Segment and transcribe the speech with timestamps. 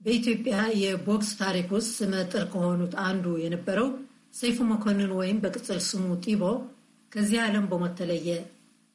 [0.00, 3.88] በኢትዮጵያ የቦክስ ታሪክ ውስጥ ስመጥር ከሆኑት አንዱ የነበረው
[4.38, 6.42] ሰይፉ መኮንን ወይም በቅጽል ስሙ ጢቦ
[7.12, 8.28] ከዚህ ዓለም በሞት ተለየ።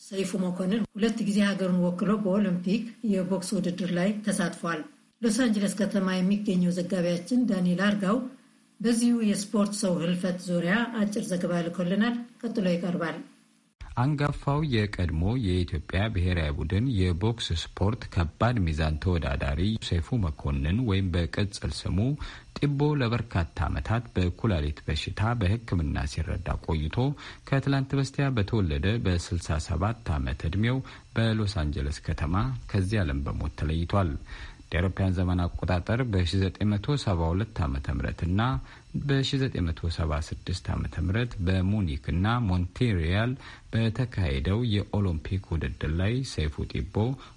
[0.00, 2.82] ሰይፉ መኮንን ሁለት ጊዜ ሀገሩን ወክሎ በኦሎምፒክ
[3.12, 4.80] የቦክስ ውድድር ላይ ተሳትፏል።
[5.22, 8.18] ሎስ አንጀለስ ከተማ የሚገኘው ዘጋቢያችን ዳንኤል አርጋው
[8.80, 13.16] በዚሁ የስፖርት ሰው ህልፈት ዙሪያ አጭር ዘገባ ልኮልናል። ቀጥሎ ይቀርባል።
[13.98, 21.98] አንጋፋው የቀድሞ የኢትዮጵያ ብሔራዊ ቡድን የቦክስ ስፖርት ከባድ ሚዛን ተወዳዳሪ ሰይፉ መኮንን ወይም በቅጽል ስሙ
[22.58, 26.96] ጢቦ ለበርካታ ዓመታት በኩላሊት በሽታ በሕክምና ሲረዳ ቆይቶ
[27.48, 29.76] ከትላንት በስቲያ በተወለደ በ67
[30.16, 30.78] ዓመት ዕድሜው
[31.16, 32.34] በሎስ አንጀለስ ከተማ
[32.72, 34.10] ከዚህ ዓለም በሞት ተለይቷል።
[34.72, 37.78] የአውሮፓውያን ዘመን አቆጣጠር በ1972 ዓ ም
[38.26, 38.40] እና
[39.08, 41.12] በ1976 ዓ ም
[41.46, 43.32] በሙኒክ እና ሞንቴሪያል
[43.72, 46.94] በተካሄደው የኦሎምፒክ ውድድር ላይ ሰይፉ ጢቦ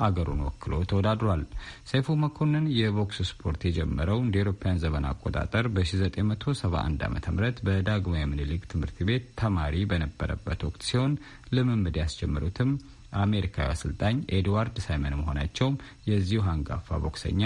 [0.00, 1.42] አገሩን ወክሎ ተወዳድሯል።
[1.90, 7.18] ሰይፉ መኮንን የቦክስ ስፖርት የጀመረው እንደ አውሮፓውያን ዘመን አቆጣጠር በ1971 ዓ ም
[7.68, 11.14] በዳግማዊ ምኒልክ ትምህርት ቤት ተማሪ በነበረበት ወቅት ሲሆን
[11.54, 12.72] ልምምድ ያስጀምሩትም
[13.22, 17.42] አሜሪካዊ አሰልጣኝ ኤድዋርድ ሳይመን መሆናቸውም የዚሁ አንጋፋ ቦክሰኛ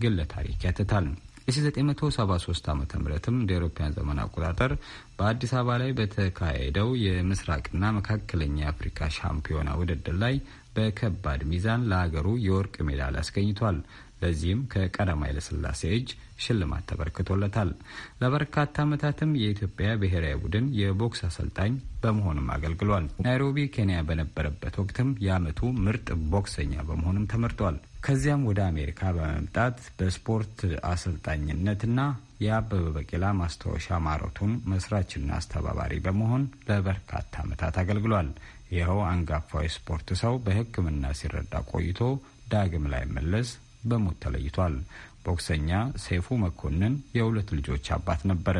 [0.00, 1.06] ግለ ታሪክ ያትታል።
[1.48, 4.72] የ1973 ዓ ምትም እንደ አውሮፓውያን ዘመን አቆጣጠር
[5.16, 10.34] በአዲስ አበባ ላይ በተካሄደው የምስራቅና መካከለኛ የአፍሪካ ሻምፒዮና ውድድር ላይ
[10.74, 13.78] በከባድ ሚዛን ለሀገሩ የወርቅ ሜዳሊያ አስገኝቷል።
[14.22, 16.08] ለዚህም ከቀዳማዊ ኃይለሥላሴ እጅ
[16.42, 17.70] ሽልማት ተበርክቶለታል።
[18.20, 26.06] ለበርካታ ዓመታትም የኢትዮጵያ ብሔራዊ ቡድን የቦክስ አሰልጣኝ በመሆንም አገልግሏል። ናይሮቢ ኬንያ በነበረበት ወቅትም የዓመቱ ምርጥ
[26.32, 30.56] ቦክሰኛ በመሆንም ተመርጧል። ከዚያም ወደ አሜሪካ በመምጣት በስፖርት
[30.92, 31.98] አሰልጣኝነትና
[32.42, 38.28] የአበበ ቢቂላ ማስታወሻ ማራቶን መስራችና አስተባባሪ በመሆን ለበርካታ ዓመታት አገልግሏል።
[38.72, 42.00] ይኸው አንጋፋዊ ስፖርት ሰው በሕክምና ሲረዳ ቆይቶ
[42.52, 43.50] ዳግም ላይ መለስ
[43.84, 44.76] በሞት ተለይቷል።
[45.26, 45.70] ቦክሰኛ
[46.04, 48.56] ሰይፉ መኮንን የሁለት ልጆች አባት ነበረ።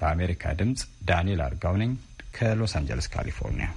[0.00, 1.92] ለአሜሪካ ድምፅ ዳንኤል አርጋው ነኝ
[2.36, 3.70] ከሎስ አንጀለስ ካሊፎርኒያ።